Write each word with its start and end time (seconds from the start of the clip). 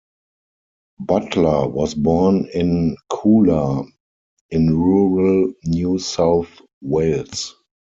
Butler 0.97 1.67
was 1.67 1.93
born 1.93 2.49
in 2.55 2.97
Coolah 3.11 3.85
in 4.49 4.75
rural 4.75 5.53
New 5.63 5.99
South 5.99 6.59
Wales. 6.81 7.53